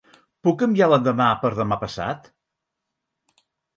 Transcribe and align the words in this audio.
Puc 0.45 0.55
canviar 0.61 0.87
l'endemà 0.93 1.27
per 1.43 1.51
demà 1.59 1.79
passat? 1.85 2.33